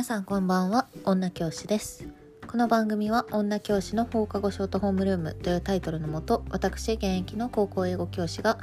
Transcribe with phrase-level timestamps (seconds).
[0.00, 0.88] 皆さんこんばんは。
[1.04, 2.08] 女教師です。
[2.46, 8.56] この番組は女教師の放課後ショートホームルームというタイトルのもと私現役の高校英語教師が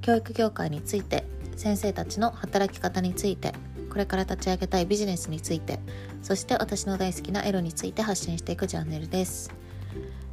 [0.00, 3.52] 教育業界について先生たちの働き方について
[3.88, 5.78] これから立ち上げたいビジネスについて
[6.22, 9.54] そして私の大好きなエロについて発信していくチャンネルです。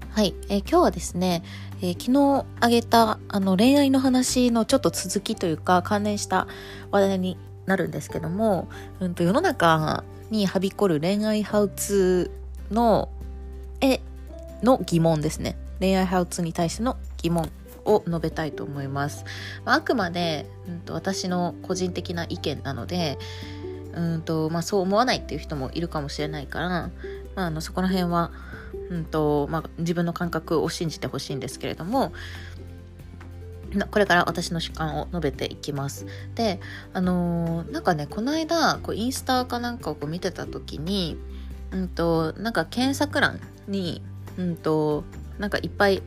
[0.10, 1.44] はい、えー、今日はですね、
[1.84, 6.47] えー、昨日あげたあの恋愛の話のちょっと続きというか関連した
[6.89, 8.69] 話題になるんですけども、
[9.00, 13.10] うん、と世の中にはびこる恋愛ハウツーの
[13.82, 14.02] 絵
[14.64, 15.58] の疑問ですね。
[15.80, 17.50] 恋愛ハウツーに対しての疑問
[17.86, 19.24] を述べたいと思います、
[19.66, 23.18] まあ、あくまで、うんと、私の個人的な意見なので
[23.94, 28.32] うんと、まあ、そう思わないっていう人もいるかもしれないから、まあ、あのそこら辺は、
[28.89, 32.12] うんとまあ、自分の感覚を信じてほしいんですけれども
[33.92, 36.06] これから私の主観を述べていきます。
[36.36, 36.59] で、
[36.94, 41.17] あのー、なんかね、この間、こうインスタかなんかをこう見てた時に、
[41.72, 44.02] うんと、なんか検索欄に、
[44.38, 45.03] うんと、
[45.39, 46.02] なんかいっぱい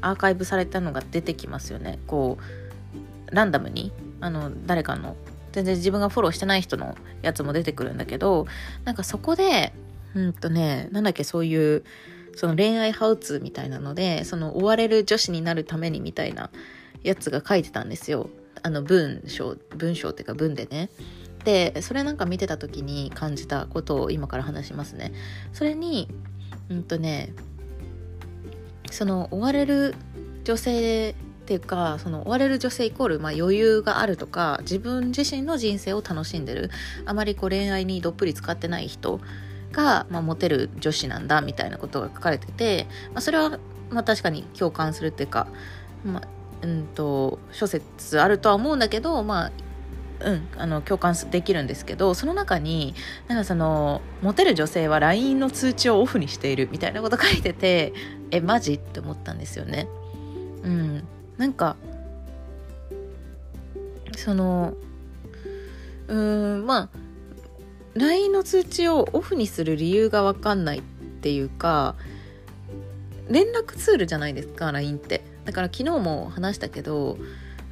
[0.00, 1.98] アーカイブされたのが出てきますよね。
[2.06, 2.38] こ
[3.30, 5.16] う、ランダムに、あの、誰かの、
[5.52, 8.46] 全然自分がフォローしてない人のやつも出てくるんだけど、
[8.84, 9.72] なんかそこで、
[10.14, 11.84] うんとね、なんだっけ、そういう、
[12.36, 16.50] その恋愛ハウツーみたいなので、その追われる女子になるためにみたいな、
[17.02, 18.28] やつが書いてたんですよ。
[18.62, 20.90] あの文章文章っていうか文でね。
[21.44, 25.12] でそれなんか見てた時に感じたことを今から話しますね。
[25.52, 26.08] それに
[26.68, 27.32] うんとね
[28.90, 29.94] その追われる
[30.44, 31.14] 女性っ
[31.46, 36.70] ていうかその追われる女性イコール、まあ、余裕があるとか自分自身の人生を楽しんでる。
[37.06, 39.20] あまりこう恋愛にどっぷり使ってない人
[39.72, 43.58] が、まあ、モテる女子なんだみたいなことが書かれてて、まあ、それは、
[43.90, 45.48] まあ、確かに共感するっていうか、
[46.04, 46.28] まあ、
[46.62, 49.52] うんと諸説あるとは思うんだけどまあ
[50.20, 52.94] うんあの共感できるんですけどその中に
[53.28, 57.92] なんかそのモテる女性は LINE の通知をオフにしているみたいなこと書いてて
[58.30, 58.74] えマジ？
[58.74, 59.88] って思ったんですよね。
[60.62, 61.04] うん、
[61.38, 61.76] なんか
[64.16, 64.74] その
[66.08, 66.88] うんまあ
[67.94, 71.96] LINE の通知をオフにする理由が分かんないっていうか
[73.28, 75.19] 連絡ツールじゃないですか LINE って。
[75.50, 77.18] だから昨日も話したけど、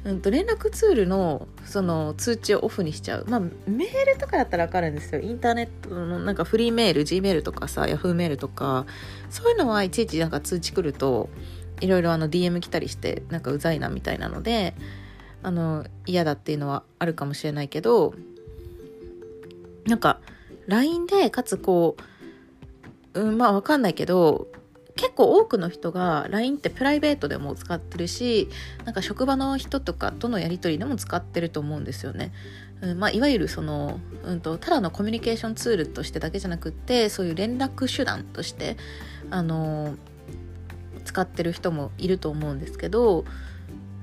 [0.03, 3.25] うんと、連絡ツールのその通知をオフにしちゃう。
[3.29, 5.21] まあメールとかだったら分かるんですよ。
[5.21, 8.85] インターネットのなんかフリーメール G メールとかさ Yahoo メールとか
[9.29, 11.29] そういうのはいちいちなんか通知来ると
[11.79, 14.73] いろいろあの DM 来たりしてなんかうざいなみたいなので
[15.41, 18.13] あの嫌だっていうのはあるかもしれないけど
[19.85, 20.19] なんか
[20.67, 21.95] LINE でかつこ
[23.13, 24.49] う、うん、まあ分かんないけど
[24.99, 28.49] 結構多くの人が LINE ってプライベートでも使ってるし
[28.83, 32.33] なんか職場の人とかとのやり取りでも使ってると思うんですよね。
[32.81, 38.75] うんまあ、いわゆるその、うんと、ただのコミュニケーションツールとしてだけじゃなくってそういう連絡手段として
[39.31, 39.95] あの
[41.05, 43.23] 使ってる人もいると思うんですけど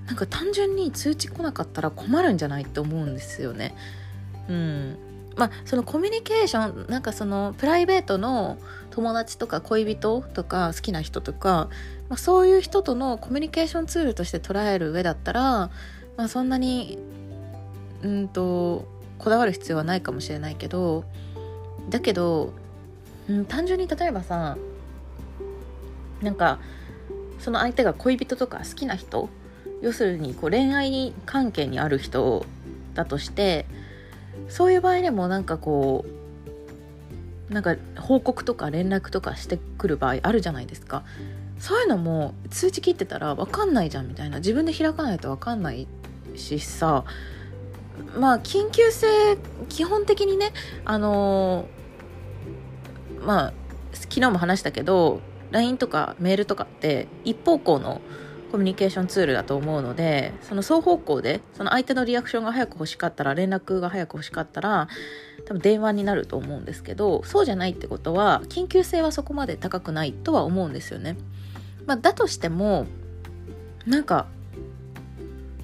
[0.07, 3.75] なんか単純に通知来なかったら困るんじゃないって思うんですよね。
[4.49, 4.97] うん、
[5.37, 8.59] まあそのコミュニケーションなんかそのプライベートの
[8.91, 11.69] 友達とか恋人とか好きな人とか、
[12.09, 15.71] まあ、そういう人とのコミュニケーションツールとして捉える上だったら、
[16.17, 16.99] まあ、そんなに
[18.03, 18.89] うんと
[19.19, 21.05] こだわる必要はないかもしれないけど
[21.91, 22.53] だけど、
[23.29, 24.57] うん、単純に例えばさ
[26.23, 26.59] なんか
[27.39, 29.29] その相手が恋人とか好きな人
[29.83, 32.47] 要するにこう恋愛関係にある人
[32.95, 33.67] だとして
[34.49, 36.05] そういう場合でもなんかこ
[37.51, 41.05] うなんか報告とか連絡とかしてくる場合あるじゃないですか。
[41.59, 44.39] そういうのも通知切ってたら分かんないじゃんみたいな。
[44.39, 45.87] 自分で開かないと分かんない
[46.35, 47.05] しさ。
[48.19, 50.53] まあ緊急性基本的にね
[50.85, 53.53] あのー、まあ
[53.93, 55.21] 昨日も話したけど
[55.51, 58.01] LINE とかメールとかって一方向の
[58.51, 64.89] コミュニケーションツールだと思うのでその双方向でその相手のリアクションが早く欲しかったら連絡が早く欲しかったら
[65.45, 71.17] 多分電話になると思うんですけどそうじゃないってことは緊急性はそこまで高くないとは思うんですよね。
[71.87, 72.87] まあ、だとしても
[73.87, 74.27] なんか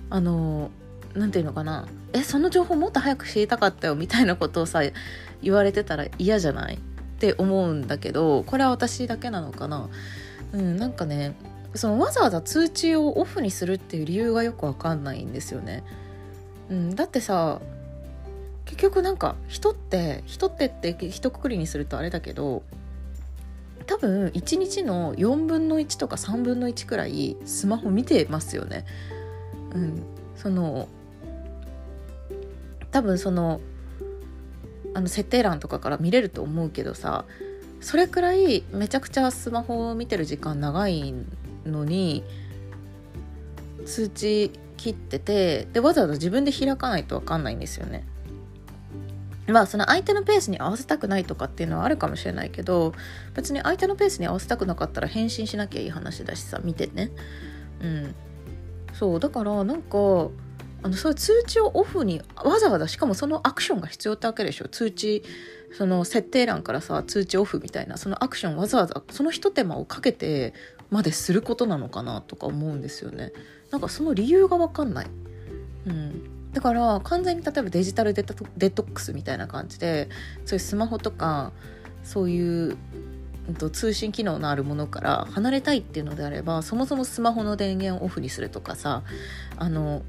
[0.09, 0.71] あの
[1.15, 4.83] 何て言うのかなえその情報もっと早く知りたかったよみたいなことをさ
[5.43, 6.79] 言われてたら嫌じゃないっ
[7.19, 9.89] て思うんだけどこれは私だけなのかな
[10.53, 11.35] うんなんかね
[11.75, 15.83] そのわざわざ通知をオフにするっていう理由がよくわかんないんですよね。
[16.71, 17.61] うん、だってさ
[18.65, 22.63] 結局なんか人って人ってって一括りにするとあれだけど
[23.87, 28.85] 多分1日の4分の1とか3分の1くらいスマホ見てますよね。
[29.75, 30.03] うん、
[30.37, 30.89] その
[32.91, 33.61] 多分その
[34.95, 37.25] あの設定欄とかから見れると思うけどさ
[37.81, 41.27] それくらいめちゃくちゃスマホを見てる時間長いん
[41.67, 42.25] のに
[43.85, 48.05] 通知切っててでわざわざ自分で開かないと分かんないんですよね。
[49.49, 52.95] まあその相手のペースに合わせたくないとかっていうのはあるかもしれないけど
[53.35, 57.11] 別に相手のペースに合わせたくなかったら返信しなきゃいい話だしさ見てね。
[57.81, 58.15] うん。
[58.95, 59.99] そうだからなんか
[60.85, 64.69] あのそういう通知をオフにわざわざしかもそのアクションが必要ってわけでしょ。
[64.69, 65.25] 通知
[65.77, 70.55] その設定欄からさ通知オフみたいなそのアクションわざわざそのひと手間をかけて
[70.93, 73.33] まですることなのかなとか思うんですよね。
[73.71, 75.07] なんかその理由が分かんない、
[75.87, 80.11] うん、だから完全に例えばデジタルデトデトックスみたいな感じで
[80.45, 81.53] そういうスマホとか
[82.05, 82.77] そういう
[83.73, 89.03] 通信機能のあるものから離れたいっていうのであればそもそもスマホの電源をオフにするとかさ
[89.57, 90.03] あの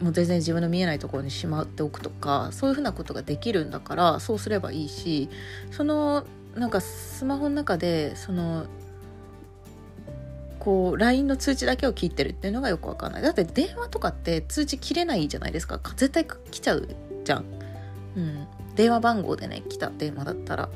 [0.00, 5.28] もう全然自分の見えないところにしまっておくとかそういうふうなことができるんだからそうすればいいし
[5.70, 6.24] その
[6.54, 8.66] なんかスマホの中でその
[10.60, 13.22] こう LINE の通知だけを切ってるっていうのがよくわかんない。
[13.22, 16.88] だって電話とかって通知切れないじゃないですか絶対来ちゃう
[17.24, 17.44] じゃん、
[18.16, 18.46] うん、
[18.76, 20.68] 電話番号でね来た電話だったら。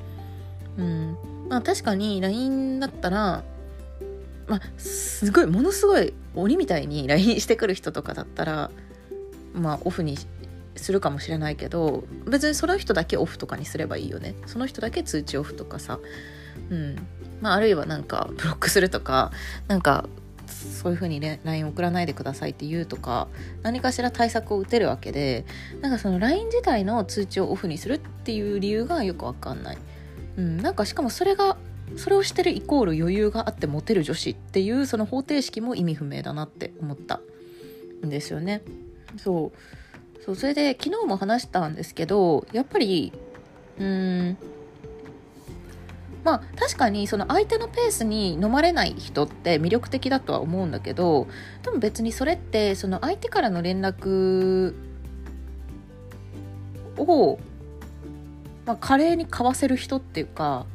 [0.79, 1.17] うん。
[1.49, 3.45] まあ確かに LINE だったら
[4.49, 8.71] まあすごいものすごい鬼みたいに LINE してくる人とかだったら
[9.53, 10.17] まあオフに
[10.77, 14.35] するかもしれないけど別にその人だけオフとかにすればいいよね。
[14.47, 15.99] その人だけ通知オフとかさ。
[16.71, 16.97] うん。
[17.41, 19.33] まああるいはなんかブロックするとか
[19.69, 20.07] なんか
[20.47, 23.29] そういう風に LINE 送らないでくださいって言うとか
[23.63, 25.45] 何かしら対策を打てるわけで
[25.81, 29.79] なんかその LINE 自体の通知をオフにするっていう理由がよくわかんない、
[30.37, 31.57] うん、なんかしかもそれが
[31.97, 37.21] それをしてるイコール余裕があってモテる女子っていうその方程式も意味不明だなって思った
[38.05, 38.63] んですよね。
[39.17, 39.59] そう。
[40.25, 43.13] そうそれで昨日も話したんですけどやっぱり
[43.79, 44.39] うん
[46.25, 51.29] まあ確かにその相手のペースに飲まれない人って魅力的だとは思うんだけど
[51.63, 54.75] でも別にそれってその相手からの連絡
[56.97, 57.39] を、
[58.65, 60.67] まあ、華麗に交わせる人っていうか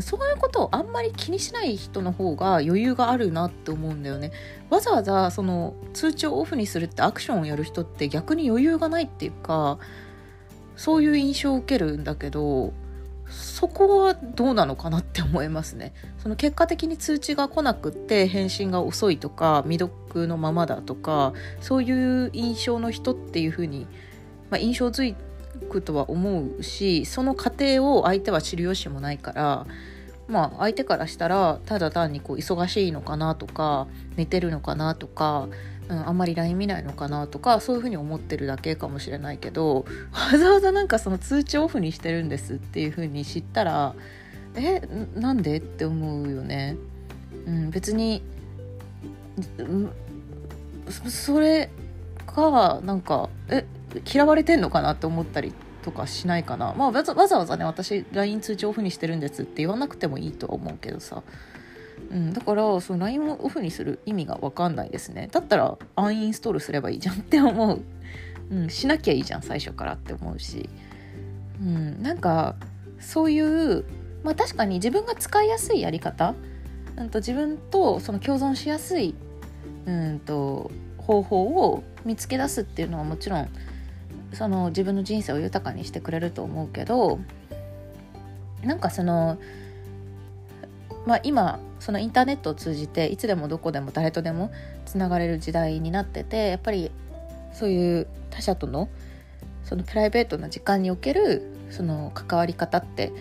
[0.00, 4.30] そういうことをあんまり気にしない人の方が余裕があるなって思うんだよね。
[4.68, 9.78] わざわざその通知をオフにするってアクションをやる人って逆に余裕がないっていうか
[10.76, 12.74] そういう印象を受けるんだけど
[13.28, 15.92] そこはどうなのかなって思いますね。
[16.18, 23.86] その結果的に通知が来なくって返信が遅いとか未読のままだとかそういう印象の人っていうふうに、
[24.50, 25.14] まあ、印象づい
[25.70, 29.66] くとは思うしその過程を相手は知る由もないから
[30.28, 33.86] まあ相手からしたらただ単にこう忙しいのかなとか
[34.16, 35.48] 寝てるのかなとか、
[35.88, 43.94] うん、あんまり LINE 見ないのかなとかそういうふうに思ってるだけかもしれないけどわざわざなんかその通知オフにしてるんですっていうふうに知ったら
[44.56, 44.80] え
[45.14, 46.76] なんでって思うよね。
[47.46, 48.22] うん、別に
[51.08, 51.70] それ
[52.26, 53.66] がなんかえ
[54.12, 61.22] 嫌われてんのかなって思ったりとかしないかな、まあ、わざわざね私 LINE 通知オフにしてるんですって言わなくてもいいとは思うけどさ、
[62.10, 65.28] うん、だからその LINE をオフにする意味が分かんないですね。
[65.30, 67.80] だったらアンインストールすればいいじゃん って思う、
[68.50, 70.68] うん、しなきゃいいじゃん最初からって思うし、
[71.60, 72.56] うん、なんか
[73.00, 73.84] そういう
[74.22, 76.34] まあ確かに自分が使いやすいやり方、
[76.96, 79.14] うんと自分とその共存しやすい
[79.86, 83.48] うんと方法を見つけ出すっていうのはもちろん
[84.32, 87.20] その自分の人生を豊かにしてくれると思うけど
[88.62, 89.38] なんかその
[91.06, 94.50] まあ今そのインターネットを通じていつでもどこでも誰とでも
[94.86, 96.90] つながれる時代になっててやっぱり
[97.52, 98.88] そういう他者との
[99.62, 103.12] そのプライベートな時間におけるその関わり方って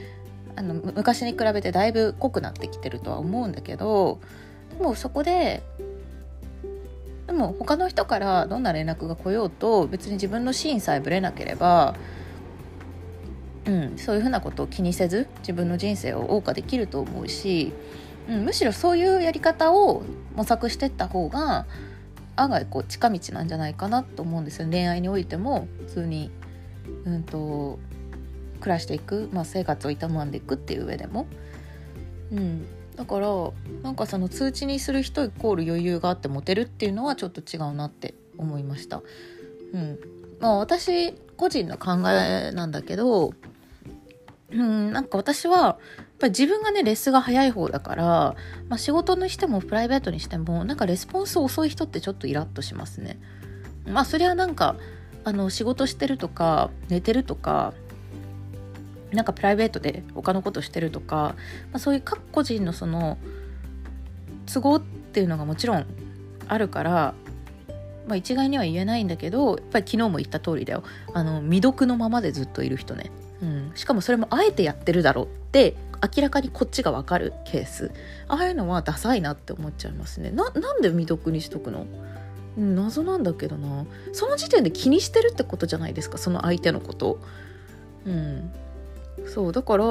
[0.56, 4.20] あの昔に比べてだいぶ濃くなってきてるとは思うんだけど
[4.76, 5.62] でもそこで
[7.28, 11.94] でも他の人からどんな連絡が来ようと別に自分のシーンさえぶれなければ、
[13.66, 17.72] うん、そういうふうなことを気にせず自分の人生を謳歌できると思うし、
[18.28, 20.04] うん、むしろそういうやり方を
[20.36, 21.66] 模索してった方が
[22.36, 26.32] 案外こう近道なんじゃないかなと思うんですよ恋愛においても普通に、
[27.06, 27.80] うんと、
[28.60, 31.28] 暮らしていく、まあ、生活を営んでいくっていう上でも。
[32.32, 32.66] うん
[32.96, 33.28] だから
[33.84, 39.02] なんかその通知にする人イコール余裕があってモテるっていうのはちょっと違うなって思いました。
[39.74, 40.00] うん
[40.40, 43.34] まあ、私個人の考えなんだけど、
[44.52, 45.78] うん、なんか私は
[46.20, 48.06] ぱ自分がねレスが早い方だから、
[48.70, 53.20] まあ、仕事にしてもプライベートにしてもなんかレスポンス遅い人ってちょっとイラッとしますね。
[53.88, 54.76] まあそれはなんか
[55.24, 57.74] あの仕事してるとか寝てるとか
[59.12, 61.36] なんかプライベートで他のことしてるとか、
[61.72, 63.18] まあ、そういう各個人のその
[64.52, 65.86] 都合っていうのがもちろん
[66.48, 67.14] あるから
[68.08, 73.12] まあ、一概には言えないんだけどやっぱり昨日も言った通りだよあの未読のままでずっといる人ね、
[73.42, 75.76] うん、しかもそれもあえてやってるだろうって
[76.16, 77.92] 明らかにこっちが分かるケース。
[78.28, 80.32] ああいうのはダサいなって思っちゃいますね。
[80.32, 81.86] ななんで未読にしとくの？
[82.58, 83.86] 謎なんだけどな。
[84.14, 86.18] その時点で気にしてるってことじゃないですか？
[86.18, 87.20] その相手のこと。
[88.06, 88.52] うん。
[89.28, 89.86] そうだから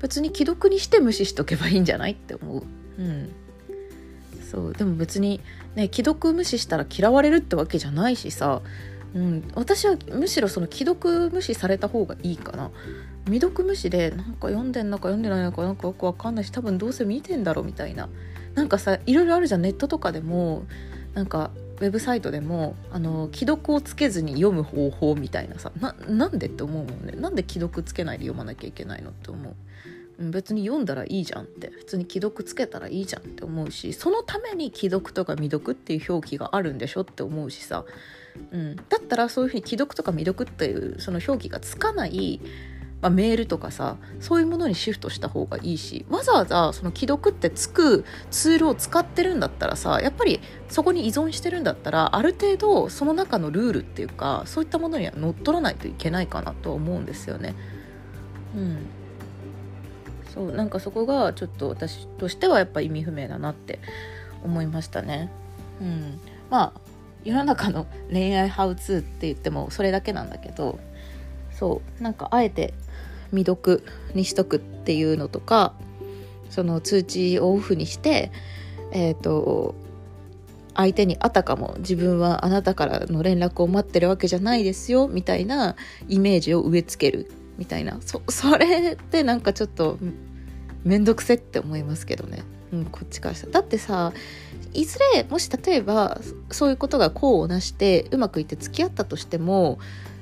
[0.00, 2.62] 別に既読にして無視しとけばいいんじゃないって思う。
[2.98, 3.32] うん。
[4.50, 5.40] そうでも別に
[5.74, 8.62] ね既読無視したら嫌われるってわけじゃないしさ、
[9.16, 12.70] うん、私はむしろその既読無視された方がいいかな。
[13.24, 18.10] 未読無視でなんか読んでんのか読んでないのかなんかよくわかんないし多分どうせ見てんだろうみたいな。
[18.54, 20.64] なんかさいろいろあるじゃんネットとかでも
[21.14, 25.72] なんかウェブサイトでもあの既読をつけずに読む方法みたいなさ。
[25.80, 27.12] ななんでって思うもんね。
[27.12, 30.30] なんで既読つけないで読まなきゃいけないのって思う。
[30.30, 31.70] 別に読んだらいいじゃんって。
[31.70, 37.84] 普通に既読つけたらいいじゃんって思うしそのために既読とか未読っていう表記があるんでしょって思うしさ、
[38.52, 42.40] うん、だったらそういうふうに既読とか未読っていうその表記がつかない
[43.02, 57.54] まあ、メールとかさそういうものにシフトした方がいいしわざわざその既読ってつくツールを使ってるんだったらさやっぱりそこに依存してるんだったらある程度その中のルールっていうかそういったものには乗っ取らないといけないかなと思うんですよね。
[58.56, 58.78] うん
[60.32, 63.80] そうなんかそこがちょっと私としてはやっぱ意味不明だなって
[64.44, 65.30] 思いましたね。
[65.80, 66.80] うん、まあ
[67.26, 70.78] 世の中の恋愛ハウツーって言ってもそれだけなんだけど
[71.50, 72.72] そうなんかあえて
[73.30, 75.74] 未読にしとくっていうのとか
[76.50, 78.30] その通知をオフにして
[78.92, 79.74] えっ、ー、と
[80.74, 85.74] 相手にあたかも自分はあなたからの連絡を待ってるわけじゃないですよみたいな
[86.08, 87.98] イメージを植え付けるみたいな。
[88.02, 89.98] そそれってなんかちょっと
[90.84, 93.52] 面倒くせって思いますけどね、うん、こっちからしたら。
[93.54, 94.12] だってさ
[94.76, 99.78] いずれもし例えばそういうことが功をなしてうまくいって付き合ったとしても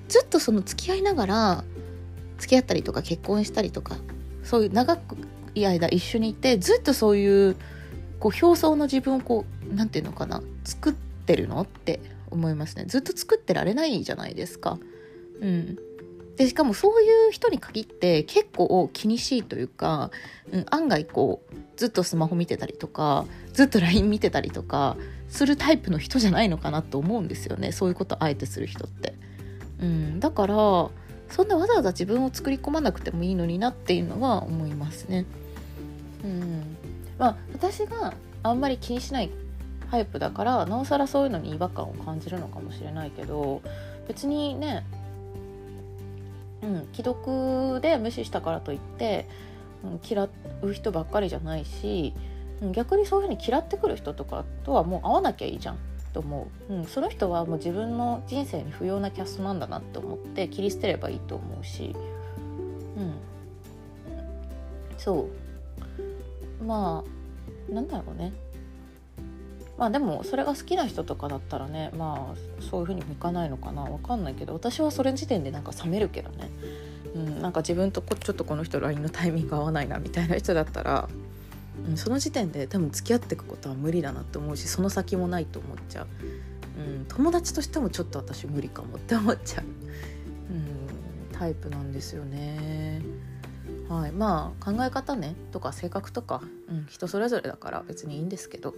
[0.09, 1.65] ずっとその付き合いながら
[2.39, 3.97] 付き合ったりとか結婚したりとか
[4.43, 5.17] そういう長く
[5.55, 7.57] い間一緒にいてずっとそういう
[8.21, 14.79] こう表層の自分をこう何て言うのかな作ってるのって思いますねずっと作ってられないじゃないですか。
[15.41, 15.79] うん、
[16.37, 20.11] でしかもそういう人に限って結構気にしいというか、
[20.51, 24.97] うん、案外こうずっとスマホ見てたりとかずっと LINE 見てたりとか
[25.29, 29.15] するタイプの人じゃないのかなと思うんですよねそういうことあえてする人って。
[29.81, 35.27] うん、だからそんなわざわざ自分を作り込まなくてもいいのになっていうのは思いますね。
[36.23, 36.77] うん、
[37.19, 39.31] まあ私があんまり気にしない
[39.91, 43.63] タイプだからなおさらそういうのに違和感を感じるのかもしれないけど
[44.09, 44.85] 別にね
[46.65, 49.29] うん、既読で無視したからといって、
[49.85, 50.25] うん、嫌
[50.63, 52.15] う人ばっかりじゃないし、
[52.63, 55.79] うん、逆にそういうふうに嫌ってくる人とかとはもう会わなきゃいいじゃん。
[56.15, 61.95] と思う、うん、その人はもう自分の人生に不要なキャストなんだなって思って切り捨てればいいと思うし、
[62.97, 63.15] うん、
[64.97, 65.29] そ
[66.61, 66.65] う。
[66.65, 67.05] ま
[67.71, 68.33] あなんだろうね。
[69.79, 73.83] まあでもそれが好きな人とかだったらねまあそういう風にもいかないのかな。
[73.83, 76.49] わかんないけど私はそれ時点でなんか冷めるけどね、
[77.15, 81.09] うん、なんか自分とこちょっとこの人 LINE のタイミング合わないなみたいな人だったら、
[81.89, 86.07] うん、その時点で多分付き合っていくことは無理だなって思うしその先もないと思っちゃう、
[86.79, 90.89] うん、友達としてもちょっと私無理かもって思っちゃう、うん、
[91.33, 93.03] タイプなんですよね。
[93.89, 98.75] はい、まあ考え方ねとか性格とか、うん、人それぞれだから別にいいんですけど。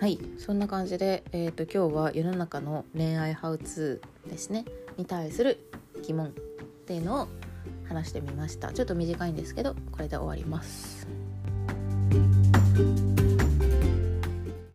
[0.00, 4.64] はいそんな感じで、えーと、今日は世の中の恋愛ハウツーですね。
[4.96, 5.58] に対する
[6.02, 6.30] 疑問っ
[6.86, 7.28] ていうのを
[7.88, 8.72] 話してみました。
[8.72, 11.23] ちょっと短いんですけどこれで終わります。